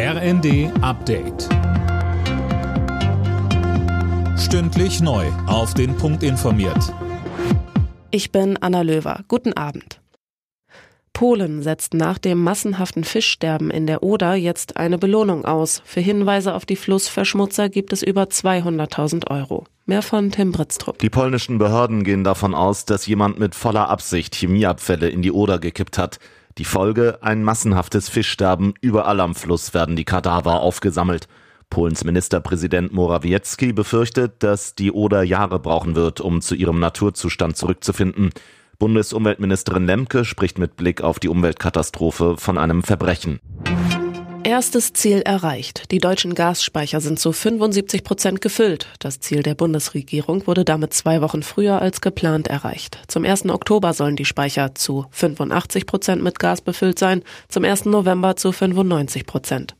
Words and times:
RND 0.00 0.70
Update. 0.80 1.48
Stündlich 4.38 5.00
neu. 5.00 5.26
Auf 5.48 5.74
den 5.74 5.96
Punkt 5.96 6.22
informiert. 6.22 6.94
Ich 8.12 8.30
bin 8.30 8.56
Anna 8.58 8.82
Löwer. 8.82 9.24
Guten 9.26 9.54
Abend. 9.54 10.00
Polen 11.12 11.64
setzt 11.64 11.94
nach 11.94 12.18
dem 12.18 12.40
massenhaften 12.40 13.02
Fischsterben 13.02 13.72
in 13.72 13.88
der 13.88 14.04
Oder 14.04 14.36
jetzt 14.36 14.76
eine 14.76 14.98
Belohnung 14.98 15.44
aus. 15.44 15.82
Für 15.84 15.98
Hinweise 15.98 16.54
auf 16.54 16.64
die 16.64 16.76
Flussverschmutzer 16.76 17.68
gibt 17.68 17.92
es 17.92 18.04
über 18.04 18.22
200.000 18.22 19.28
Euro. 19.32 19.64
Mehr 19.84 20.02
von 20.02 20.30
Tim 20.30 20.52
Britztrup. 20.52 21.00
Die 21.00 21.10
polnischen 21.10 21.58
Behörden 21.58 22.04
gehen 22.04 22.22
davon 22.22 22.54
aus, 22.54 22.84
dass 22.84 23.06
jemand 23.06 23.40
mit 23.40 23.56
voller 23.56 23.88
Absicht 23.88 24.36
Chemieabfälle 24.36 25.08
in 25.08 25.22
die 25.22 25.32
Oder 25.32 25.58
gekippt 25.58 25.98
hat. 25.98 26.20
Die 26.58 26.64
Folge 26.64 27.18
ein 27.20 27.44
massenhaftes 27.44 28.08
Fischsterben. 28.08 28.74
Überall 28.80 29.20
am 29.20 29.36
Fluss 29.36 29.74
werden 29.74 29.94
die 29.94 30.04
Kadaver 30.04 30.60
aufgesammelt. 30.60 31.28
Polens 31.70 32.02
Ministerpräsident 32.02 32.92
Morawiecki 32.92 33.72
befürchtet, 33.72 34.42
dass 34.42 34.74
die 34.74 34.90
Oder 34.90 35.22
Jahre 35.22 35.60
brauchen 35.60 35.94
wird, 35.94 36.20
um 36.20 36.40
zu 36.40 36.56
ihrem 36.56 36.80
Naturzustand 36.80 37.56
zurückzufinden. 37.56 38.30
Bundesumweltministerin 38.80 39.86
Lemke 39.86 40.24
spricht 40.24 40.58
mit 40.58 40.74
Blick 40.74 41.00
auf 41.00 41.20
die 41.20 41.28
Umweltkatastrophe 41.28 42.36
von 42.38 42.58
einem 42.58 42.82
Verbrechen. 42.82 43.38
Erstes 44.48 44.94
Ziel 44.94 45.20
erreicht. 45.20 45.90
Die 45.90 45.98
deutschen 45.98 46.34
Gasspeicher 46.34 47.02
sind 47.02 47.18
zu 47.18 47.32
75 47.32 48.02
Prozent 48.02 48.40
gefüllt. 48.40 48.86
Das 48.98 49.20
Ziel 49.20 49.42
der 49.42 49.54
Bundesregierung 49.54 50.46
wurde 50.46 50.64
damit 50.64 50.94
zwei 50.94 51.20
Wochen 51.20 51.42
früher 51.42 51.82
als 51.82 52.00
geplant 52.00 52.48
erreicht. 52.48 52.98
Zum 53.08 53.26
1. 53.26 53.50
Oktober 53.50 53.92
sollen 53.92 54.16
die 54.16 54.24
Speicher 54.24 54.74
zu 54.74 55.04
85 55.10 55.84
Prozent 55.84 56.22
mit 56.22 56.38
Gas 56.38 56.62
befüllt 56.62 56.98
sein, 56.98 57.24
zum 57.50 57.62
1. 57.62 57.84
November 57.84 58.36
zu 58.36 58.50
95 58.50 59.26
Prozent. 59.26 59.76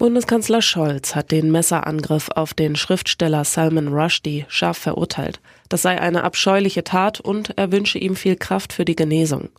Bundeskanzler 0.00 0.62
Scholz 0.62 1.14
hat 1.14 1.30
den 1.30 1.50
Messerangriff 1.50 2.30
auf 2.34 2.54
den 2.54 2.74
Schriftsteller 2.74 3.44
Salman 3.44 3.88
Rushdie 3.88 4.46
scharf 4.48 4.78
verurteilt. 4.78 5.42
Das 5.68 5.82
sei 5.82 6.00
eine 6.00 6.24
abscheuliche 6.24 6.84
Tat 6.84 7.20
und 7.20 7.52
er 7.58 7.70
wünsche 7.70 7.98
ihm 7.98 8.16
viel 8.16 8.34
Kraft 8.34 8.72
für 8.72 8.86
die 8.86 8.96
Genesung. 8.96 9.50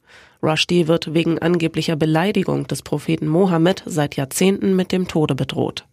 Rushdie 0.42 0.88
wird 0.88 1.14
wegen 1.14 1.38
angeblicher 1.38 1.96
Beleidigung 1.96 2.66
des 2.66 2.82
Propheten 2.82 3.28
Mohammed 3.28 3.84
seit 3.86 4.16
Jahrzehnten 4.16 4.76
mit 4.76 4.92
dem 4.92 5.08
Tode 5.08 5.36
bedroht. 5.36 5.86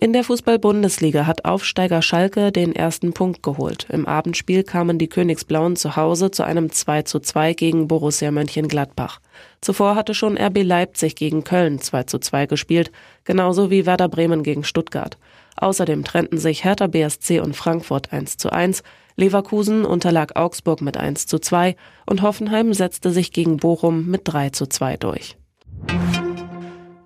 In 0.00 0.12
der 0.12 0.22
Fußball-Bundesliga 0.22 1.26
hat 1.26 1.44
Aufsteiger 1.44 2.02
Schalke 2.02 2.52
den 2.52 2.72
ersten 2.72 3.12
Punkt 3.14 3.42
geholt. 3.42 3.88
Im 3.90 4.06
Abendspiel 4.06 4.62
kamen 4.62 4.96
die 4.96 5.08
Königsblauen 5.08 5.74
zu 5.74 5.96
Hause 5.96 6.30
zu 6.30 6.44
einem 6.44 6.70
2 6.70 7.02
zu 7.02 7.18
2 7.18 7.54
gegen 7.54 7.88
Borussia 7.88 8.30
Mönchengladbach. 8.30 9.18
Zuvor 9.60 9.96
hatte 9.96 10.14
schon 10.14 10.38
RB 10.38 10.62
Leipzig 10.62 11.16
gegen 11.16 11.42
Köln 11.42 11.80
2 11.80 12.04
zu 12.04 12.20
2 12.20 12.46
gespielt, 12.46 12.92
genauso 13.24 13.72
wie 13.72 13.86
Werder 13.86 14.08
Bremen 14.08 14.44
gegen 14.44 14.62
Stuttgart. 14.62 15.18
Außerdem 15.56 16.04
trennten 16.04 16.38
sich 16.38 16.62
Hertha 16.62 16.86
BSC 16.86 17.40
und 17.40 17.56
Frankfurt 17.56 18.12
1 18.12 18.36
zu 18.36 18.50
1, 18.52 18.84
Leverkusen 19.16 19.84
unterlag 19.84 20.36
Augsburg 20.36 20.80
mit 20.80 20.96
1 20.96 21.26
zu 21.26 21.40
2 21.40 21.74
und 22.06 22.22
Hoffenheim 22.22 22.72
setzte 22.72 23.10
sich 23.10 23.32
gegen 23.32 23.56
Bochum 23.56 24.06
mit 24.06 24.20
3 24.26 24.50
zu 24.50 24.66
2 24.66 24.96
durch. 24.96 25.37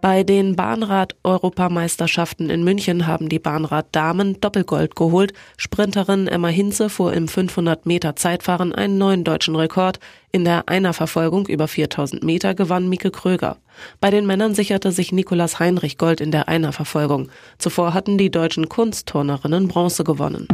Bei 0.03 0.25
den 0.25 0.57
Bahnrad-Europameisterschaften 0.57 2.51
in 2.51 2.65
München 2.65 3.07
haben 3.07 3.29
die 3.29 3.39
Bahnrad-Damen 3.39 4.41
Doppelgold 4.41 4.97
geholt. 4.97 5.33
Sprinterin 5.57 6.27
Emma 6.27 6.49
Hinze 6.49 6.91
fuhr 6.91 7.13
im 7.13 7.29
500 7.29 7.87
Meter 7.87 8.17
Zeitfahren 8.17 8.75
einen 8.75 8.99
neuen 8.99 9.23
deutschen 9.23 9.55
Rekord. 9.55 10.01
In 10.33 10.45
der 10.45 10.69
Einerverfolgung 10.69 11.47
über 11.47 11.69
4000 11.69 12.25
Meter 12.25 12.57
gewann 12.57 12.89
Mieke 12.89 13.13
Kröger. 13.13 13.59
Bei 14.01 14.11
den 14.11 14.27
Männern 14.27 14.57
sicherte 14.57 14.91
sich 14.91 15.13
Nikolas 15.13 15.61
Heinrich 15.61 15.99
Gold 15.99 16.21
in 16.21 16.33
der 16.33 16.49
Einerverfolgung. 16.49 17.29
Zuvor 17.59 17.95
hatten 17.95 18.19
die 18.19 18.33
deutschen 18.33 18.69
Kunstturnerinnen 18.69 19.69
Bronze 19.69 20.03
gewonnen. 20.03 20.49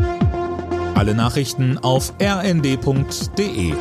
Alle 0.94 1.14
Nachrichten 1.14 1.78
auf 1.78 2.12
rnd.de 2.20 3.72